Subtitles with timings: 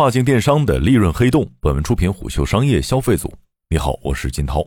[0.00, 1.46] 跨境电商的利润黑洞。
[1.60, 3.30] 本文出品虎嗅商业消费组。
[3.68, 4.66] 你好，我是金涛。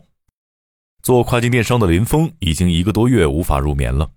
[1.02, 4.08] 做跨境电商的林峰已经一个多月无法入眠了。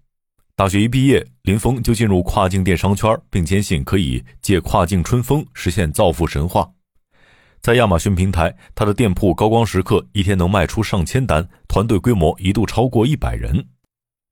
[0.56, 6.70] 大学一毕业，林峰就进入跨境电商圈，并坚信可以借跨境春风实现造富神话。
[7.62, 13.66] 在亚马逊平台，他的店铺高光时刻一天能卖出上千单，团队规模一度超过一百人。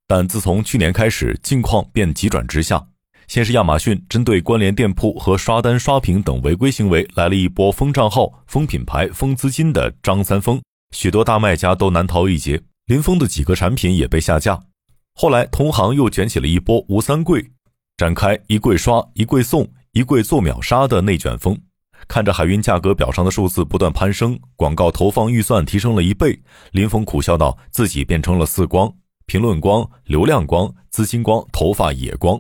[0.06, 2.90] 但自从去年开始，境况便急转直下。
[3.28, 10.62] 先是亚马逊针对关联店铺和刷单刷屏等违规行为来了一波封账号、封品牌、封资金的张三丰，
[10.96, 12.62] 许多大卖家都难逃一劫。
[12.86, 14.62] 林峰的几个产品也被下架。
[15.16, 17.50] 后来，同行又卷起了一波“吴三桂”，
[17.98, 21.58] 展开一柜刷、一柜送、一柜做秒杀的内卷风。
[22.08, 26.40] 看着海运价格表上的数字不断攀升，广告投放预算提升了一倍，
[26.74, 28.94] 林峰苦笑道：“自己变成了四光：
[29.26, 32.40] 评论光、流量光、资金光、头发也光。”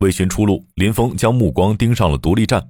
[0.00, 2.68] 为寻出路，林峰将目光盯上了独立站。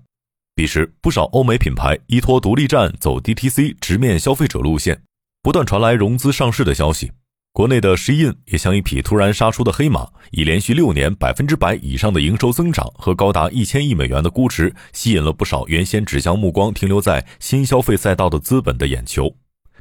[0.54, 5.02] 彼时，不少欧美品牌依托独立站走 DTC 直面消费者路线，
[5.42, 7.12] 不断传来融资上市的消息。
[7.52, 19.34] 国内的 Shein 也像一匹突然杀出的黑马，以连续六年百分之百以上的营收增长和高达一千亿美元的估值，吸引了不少原先只将目光停留在新消费赛道的资本的眼球。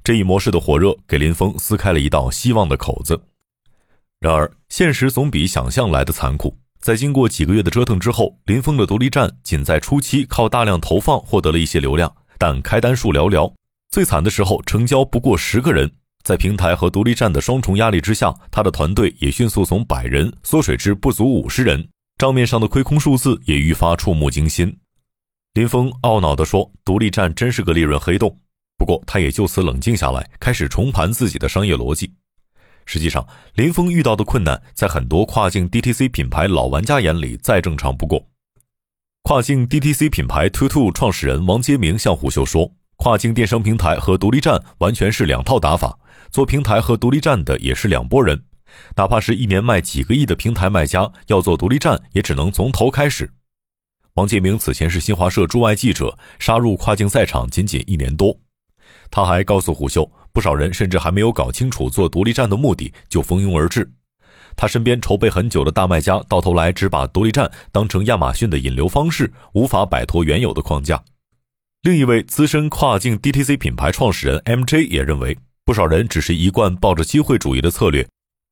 [0.04, 3.22] 这一模式的火热，给林峰撕开了一道希望的口子。
[4.20, 6.58] 然而，现实总比想象来的残酷。
[6.86, 13.52] 在经过几个月的折腾之后，林峰的独立站仅在初期靠大量投放获得了一些流量，但开单数寥寥。
[13.90, 15.92] 最惨的时候，成交不过十个人。
[16.22, 24.72] 在平台和独立站的双重压力之下，他的团队也迅速从百人缩水至不足五十人，账面上的亏空数字也愈发触目惊心。
[25.56, 28.30] 林峰懊恼地说：“独立站真是个利润黑洞。”
[28.78, 32.14] 不过，他也就此冷静下来，开始重盘自己的商业逻辑。
[32.86, 38.28] 实际上，林峰遇到的困难，在很多跨境 DTC 品牌老玩家眼里再正常不过。
[39.24, 45.98] 跨境 DTC 品牌 TwoTwo 创始人王杰明向虎嗅说：“跨境电商平台和独立站完全是两套打法，
[46.30, 48.44] 做平台和独立站的也是两拨人。
[48.96, 53.32] 哪怕是一年卖几个亿的平台卖家，要做独立站，也只能从头开始。”
[54.14, 58.38] 王杰明此前是新华社驻外记者，杀入跨境赛场仅仅一年多。
[59.10, 60.10] 他还告诉虎嗅。
[60.36, 63.90] 不少人甚至还没有搞清楚做独立站的目的，就蜂拥而至。
[64.58, 71.02] 他身边筹备很久的大卖家，到头来只把独立站当成亚马逊的引流方式，无法摆脱原有的框架。
[71.84, 78.06] 另一位资深跨境 DTC 品牌创始人 MJ 也认为，不少人只是一贯抱着机会主义的策略，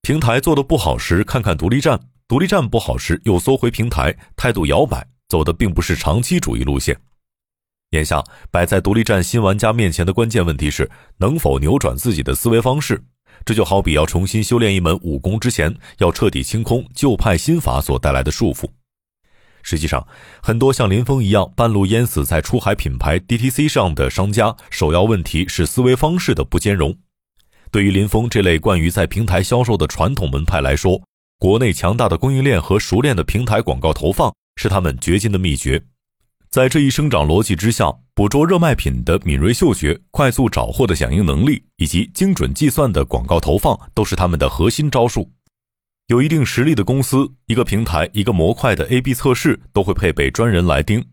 [0.03, 6.97] 平台做的不好时看看独立站，独立站不好时又缩回平台，态度摇摆，走的并不是长期主义路线。
[7.94, 13.02] 眼下摆在独立站新玩家面前的关键问题是能否扭转自己的思维方式。
[13.46, 18.68] 这就好比要重新修炼一门武功之前，要彻底清空旧派心法所带来的束缚。
[19.62, 20.06] 实际上，
[20.42, 26.98] 很多像林峰一样半路淹死在出海品牌 DTC 上的商家，首要问题是思维方式的不兼容。
[27.72, 31.02] 对于林峰这类惯于在平台销售的传统门派来说，
[31.40, 35.84] 国内强大的供应链和熟练的平台广告投放是他们掘金的秘诀。
[36.53, 45.31] 在这一生长逻辑之下，捕捉热卖品的敏锐嗅觉、快速找货的响应能力，以及精准计算的广告投放，都是他们的核心招数。
[46.09, 51.03] 有一定实力的公司，一个平台、一个模块的 A/B 测试都会配备专人来盯。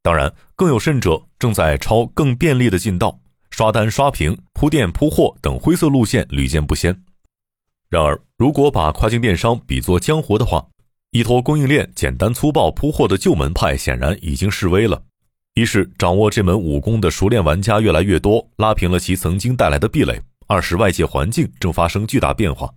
[0.00, 3.18] 当然，更有甚者，正在抄更便利的进道，
[3.50, 7.02] 刷单、刷屏、铺店、铺货等灰色路线屡见不鲜。
[7.90, 10.68] 然而，如果把跨境电商比作江湖的话，
[11.10, 15.02] 依托供应链简单粗暴铺货的旧门派显然已经示威了。
[15.54, 22.70] 一是掌握这门武功的熟练玩家越来越多，拉平了其曾经带来的壁垒；二是外界环境正发生巨大变化。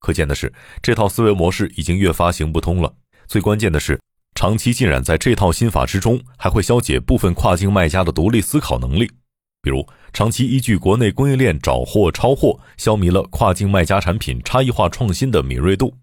[0.00, 0.52] 可见的是，
[0.82, 2.92] 这套思维模式已经越发行不通了。
[3.26, 3.98] 最关键的是，
[4.34, 9.10] 长期浸染在这套心法之中，还会消解部分跨境卖家的独立思考能力。
[9.62, 15.96] 比如，长期依据国内供应链找货抄货，消弭了跨境卖家产品差异化创新的敏锐度。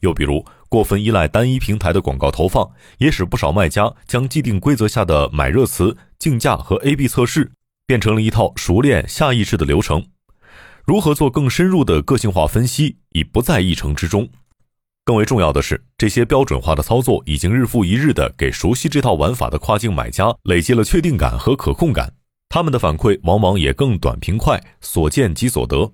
[0.00, 7.52] 又比如，过分依赖单一平台的广告投放，也使不少卖家将既定规则下的买热词、竞价和 A/B 测试，
[7.86, 10.04] 变成了一套熟练下意识的流程。
[10.84, 14.28] 如何做更深入的个性化分析，已不在议程之中。
[15.04, 22.12] 更为重要的是，这些标准化的操作已经日复一日地给熟悉这套玩法的跨境买家累积了确定感和可控感，
[22.48, 25.92] 他们的反馈往往也更短平快，所见即所得。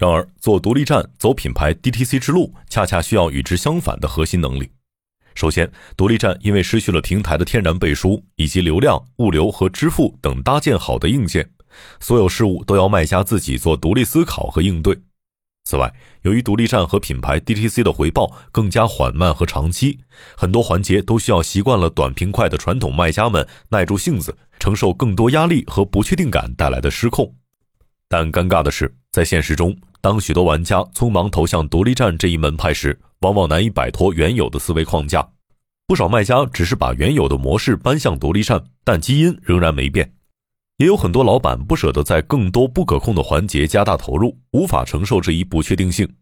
[0.00, 4.70] 然而，做独立站、走品牌 DTC 之路，恰恰需要与之相反的核心能力。
[5.34, 11.50] 首先，独立站因为失去了平台的天然背书，以及流量、物流和支付等搭建好的硬件，
[12.00, 14.98] 所有事物都要卖家自己做独立思考和应对。
[15.64, 15.92] 此外，
[16.22, 19.98] 由于独立站和品牌 DTC 的回报更加缓慢和长期，
[20.34, 27.34] 很多环节都需要习惯了短平快的传统卖家们耐住性子，承受更多压力和不确定感带来的失控。
[28.10, 35.24] 但尴尬的是，在现实中，当许多玩家匆忙投向独立站这一门派时，往往难以摆脱原有的思维框架。
[35.86, 40.12] 不少卖家只是把原有的模式搬向独立站，但基因仍然没变。
[40.78, 46.12] 也有很多老板不舍得在更多不可控的环节加大投入，无法承受这一不确定性。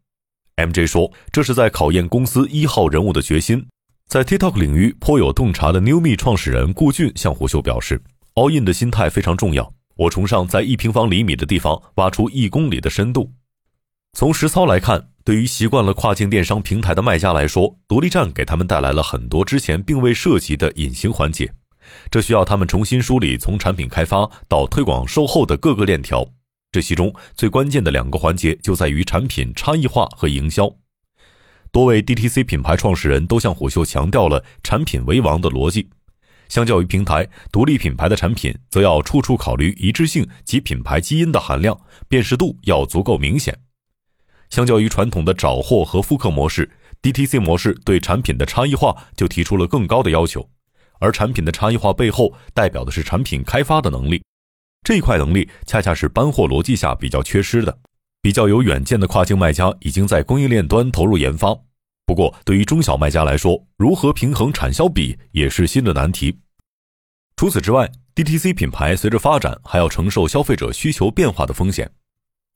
[0.57, 3.67] MJ 说：“这是在考验公司一号人物的决心。”
[4.09, 8.03] 在 TikTok 领域颇有洞察的 Newme 创始人顾俊向虎嗅表示
[8.35, 9.73] ：“All in 的心态非常重要。
[9.99, 13.33] 我崇尚在一平方厘米的地方挖出一公里的深度。”
[14.17, 21.53] 从实操来看，对于习惯了跨境电商平台的卖家来说，独立站给他们带来了很多之前并未涉及的隐形环节。
[22.11, 26.27] 这需要他们重新梳理从产品开发到推广售后的各个链条，
[26.73, 30.71] 这其中最关键的两个环节就在于产品差异化和营销。
[31.71, 35.89] 多位 DTC 品牌创始人都向虎嗅强调了“产品为王”的逻辑。
[36.49, 41.79] 相较于平台，独立品牌的产品则要处处考虑一致性及品牌基因的含量，
[42.09, 43.57] 辨识度要足够明显。
[44.51, 46.71] 相较于传统的找货和复刻模式
[47.03, 50.49] ，DTC 模式对产品的差异化就提出了更高的要求。
[51.01, 54.23] 而产品的差异化背后，代表的是产品开发的能力。
[54.83, 57.79] 这一块能力恰恰是搬货逻辑下比较缺失的。
[58.23, 61.57] 比较有远见的跨境卖家已经在供应链端投入研发。
[62.09, 66.35] 不过，对于中小卖家来说，如何平衡产销比也是新的难题。
[67.37, 71.91] 除此之外，DTC 品牌随着发展，还要承受消费者需求变化的风险。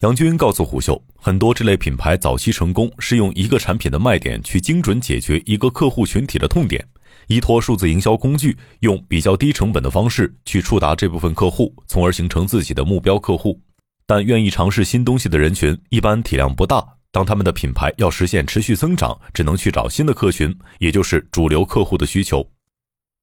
[0.01, 6.83] 杨军告诉虎嗅，很多这类品牌早期成功是用一个产品的卖点去精准解决一个客户群体的痛点。
[7.27, 13.61] 依托数字营销工具，用比较低成本的方式去触达这部分客户，从而形成自己的目标客户。
[14.07, 22.45] 但愿意尝试新东西的人群一般体量不大，当他们的品牌要实现持续增长，只能去找新的客群，也就是主流客户的需求。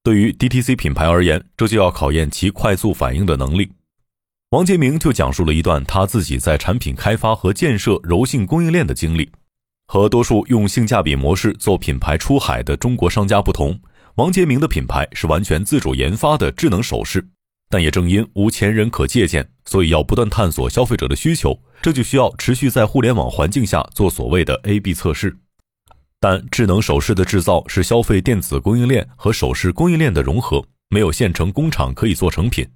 [0.02, 3.70] 对于 DTC 品牌而言，这就要考验其快速反应的能力。
[4.50, 9.30] 王杰明就讲述了一段他自己在产品开发和建设柔性供应链的经历。
[9.86, 13.76] 和多数用性价比模式做品牌出海的中国商家不同。
[14.14, 17.28] 王杰明的品牌是完全自主研发的智能首饰，
[17.70, 25.38] 但也正因无前人可借鉴，所以要不断探索消费者的需求，这就需要持续在互联网环境下做所谓的 A/B 测试。
[26.18, 32.68] 但智能首饰的制造是消费电子供应链和首饰供应链的融合，没有现成工厂可以做成品。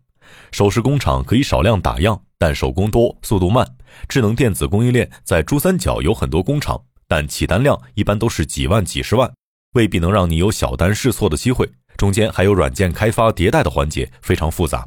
[0.52, 3.66] 首饰工厂可以少量打样，但手工多，速度慢。
[4.08, 9.30] 智能电子供应链在珠三角有很多工厂，但起单量一般都是几万、几十万。
[9.74, 14.86] 未必能让你有小单试错的机会，中间还有软件开发迭代的环节，非常复杂。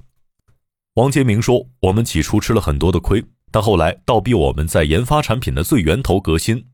[0.96, 6.66] 王杰明说：“我们起初吃了很多的亏，但后来倒逼我们在研发产品的最源头革新。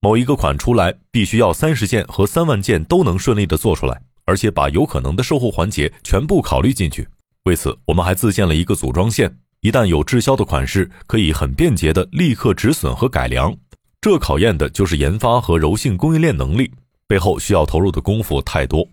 [0.00, 7.08] 某一个款出来，必须要三十件和三万件都能顺利的做出来，而且把有可能的售后环节全部考虑进去。
[7.44, 13.56] 为此，我们还自建了一个组装线，一旦有滞销的款式，可以很便捷的立刻止损和改良。
[14.00, 16.72] 这考验的就是研发和柔性供应链能力。”
[17.08, 18.84] 背后需要投入的功夫太多，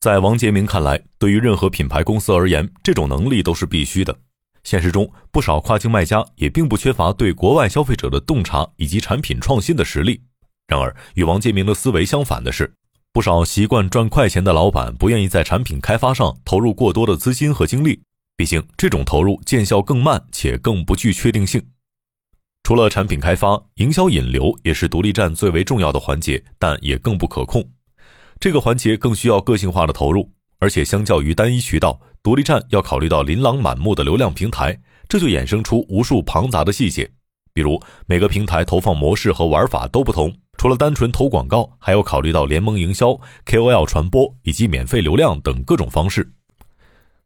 [0.00, 4.16] 在王杰明看来，对于任何品牌公司而言，这种能力都是必须的。
[4.64, 10.22] 现实中，不少跨境卖家也并不缺乏对国外消费者的洞察以及产品创新的实力。
[10.68, 12.72] 然而，与王杰明的思维相反的是，
[13.12, 18.00] 不少习惯赚快钱的老板不愿意在产品开发上投入过多的资金和精力，
[18.38, 21.62] 毕竟这种投入见效更慢且更不具确定性。
[22.62, 27.62] 除了产品开发，营销引流也是独立站最为重要的环节，但也更不可控。
[28.40, 30.26] 这个环节更需要个性化的投入，
[30.60, 37.06] 而且相较于单一渠道，独立站要考虑到琳琅满目的流量平台，这就衍生出无数庞杂的细节。
[37.52, 43.08] 比如每个平台投放模式和玩法都不同，除了单纯投广告，还要考虑到联盟营销、
[43.44, 46.32] KOL 传播以及免费流量等各种方式。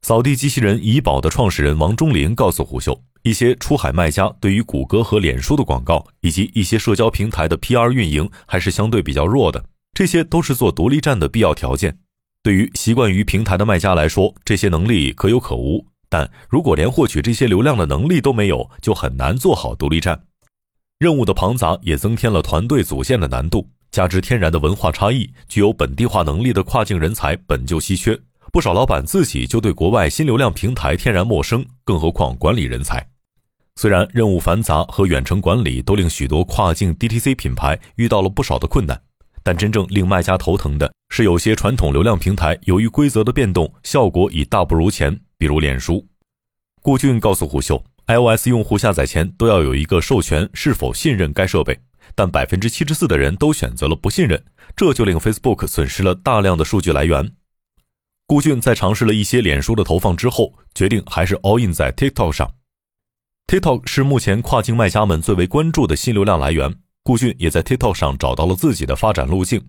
[0.02, 3.00] 扫地机器人怡宝的创始人王忠林告诉虎嗅。
[3.22, 9.64] 一些出海卖家对于谷歌和脸书的广告，以及一些社交平台的 PR 运营还是相对比较弱的，
[9.94, 11.96] 这些都是做独立站的必要条件。
[12.42, 15.86] 对于习惯于平台的卖家来说，这些能力可有可无。
[16.08, 20.20] 但如果连获取这些流量的能力都没有，就很难做好独立站。
[20.98, 28.18] 任务的庞杂也增添了团队组建的难度，加之天然的文化差异，具有本地化能力的跨境人才本就稀缺，
[28.52, 33.04] 不少老板自己就对国外新流量平台天然陌生，更何况管理人才。
[33.76, 39.00] 虽然任务繁杂和远程管理都令许多跨境 DTC 品牌遇到了不少的困难，
[39.44, 45.20] 但真正令卖家头疼的是，有些传统流量平台由于规则的变动，效果已大不如前。
[45.36, 46.06] 比如脸书，
[46.80, 51.78] 顾俊告诉虎嗅，，iOS 用户下载前都要有一个授权，是否信任该设备。
[52.14, 54.42] 但百分之七十四的人都选择了不信任，
[54.74, 57.32] 这就令 Facebook 损失了大量的数据来源。
[58.26, 62.54] 顾俊在尝试了一些脸书的投放之后，决定还是 all in 在 TikTok 上。
[63.46, 66.74] TikTok 是目前跨境卖家们最为关注的新流量来源。
[67.04, 69.62] 顾俊也在 TikTok 上找到了自己的发展路径。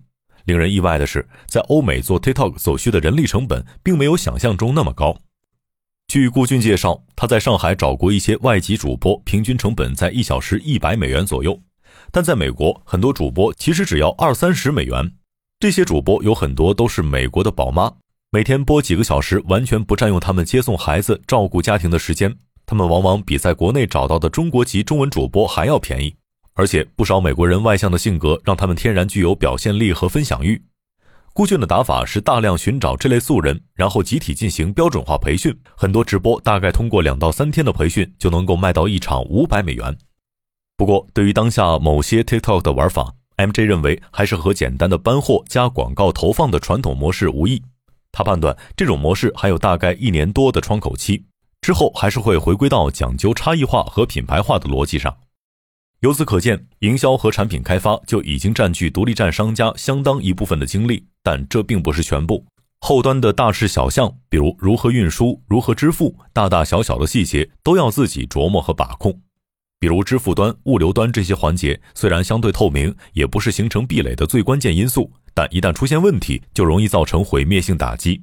[0.46, 5.14] 令人意外的是，在欧美做 TikTok 所需的人力成本并没有想象中那么高。
[6.08, 11.60] 据顾俊介绍，他在上海找过一些外籍主播，平均成本在一小时一百美元左右。
[12.10, 15.12] 但在美国，很多主播其实只要二三十美元。
[15.60, 17.92] 这些主播有很多都是美国的宝妈，
[18.30, 22.34] 每天播几个小时，完全不占用他们接送孩子、照顾家庭的时间。
[22.64, 26.14] 他们往往比在国内找到的中国籍中文主播还要便宜。
[26.58, 30.60] 而且，不少美国人外向的性格让他们天然具有表现力和分享欲。
[31.34, 35.54] 顾俊的打法是大量寻找这类素人，然后集体进行标准化培训。
[35.76, 39.94] 很多直播大概通过两到三天的培训，就能够卖到一场五百美元。
[40.78, 47.62] 不过，对于当下某些 TikTok 的玩法，MJ 认为还是和简单的搬货加广告投放的传统模式无异。
[48.10, 51.22] 他判断这种模式还有大概一年多的窗口期，
[51.60, 55.14] 之后还是会回归到讲究差异化和品牌化的逻辑上。
[56.06, 62.46] 由此可见，营销和产品开发就已经占据独立站商家相当一部分的精力，但这并不是全部。
[62.78, 69.20] 后端的大事小项，比如如何运输、如何支付，大大小小的细节都要自己琢磨和把控。
[69.80, 78.22] 比如支付端、物流端这些环节，虽然相对透明，也不是形成壁垒的最关键因素，但一旦出现问题，就容易造成毁灭性打击。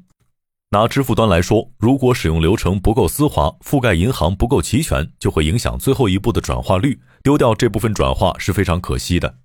[0.74, 7.00] 拿支付端来说，如果使用流程不够丝滑，覆盖银行不够齐全，就会影响最后一步的转化率。
[7.22, 9.36] 丢掉这部分转化是非常可惜的。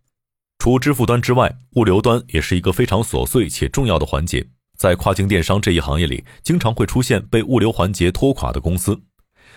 [0.58, 4.42] 除支付端之外，物流端也是一个非常琐碎且重要的环节。
[4.78, 8.98] 在跨境电商这一行业里，经常会出现被物流环节拖垮的公司。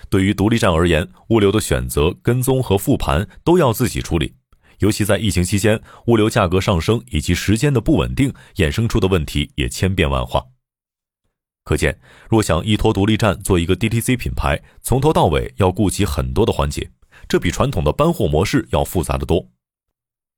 [0.09, 4.33] 对于独立站而言，物流的选择、跟踪和复盘都要自己处理。
[4.79, 10.43] 尤其在疫情期间，物流价格上升以及时间的不稳定衍生出的问题也千变万化。
[11.71, 11.97] 可见，
[12.29, 16.85] 若想依托独立站做一个 DTC 品牌，从头到尾要顾及很多的环节，
[17.29, 19.47] 这比传统的搬货模式要复杂的多。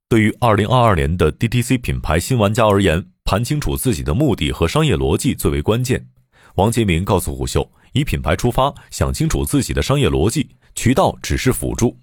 [0.08, 6.06] 对于2022年的 DTC 品牌新玩家而言，盘清楚自己的目的和商业逻辑最为关键。
[6.54, 11.98] 王杰明告诉虎嗅，以品牌出发，想清楚自己的商业逻辑，渠道只是辅助。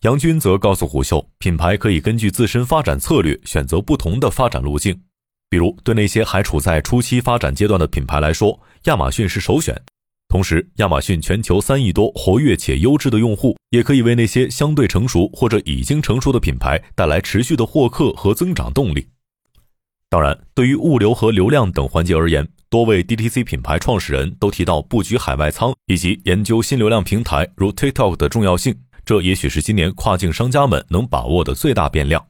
[0.00, 5.00] 杨军则告诉虎嗅，品牌可以根据自身发展策略选择不同的发展路径。
[5.54, 9.80] 比如，对那些还处在初期发展阶段的品牌来说，亚马逊是首选。
[10.26, 19.06] 同时，亚马逊全球三亿多活跃且优质的用户，也可以为那些相对成熟或者已经成熟的品牌带来持续的获客和增长动力。
[20.10, 28.74] 当然，对于物流和流量等环节而言，多位 DTC 品牌创始人都提到布局海外仓以及研究新流量平台如 TikTok 的重要性。
[29.04, 32.26] 这也许是今年跨境商家们能把握的最大变量。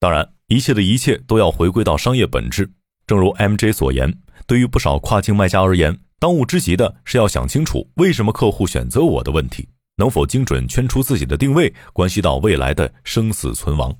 [0.00, 0.28] 当然。
[0.52, 2.68] 一切的一切都要回归到商业本质。
[3.06, 4.12] 正如 MJ 所言，
[4.48, 13.96] 对于不少跨境卖家而言，当务之急的是要想清楚为什么客户选择我的问题，能否精准圈出自己的定位，关系到未来的生死存亡。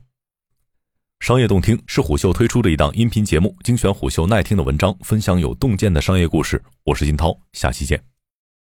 [1.20, 6.60] 商业洞听是虎嗅推出的一档音频节目，精选虎嗅耐听的文章，分享有洞见的商业故事。
[6.82, 8.09] 我是金涛，下期见。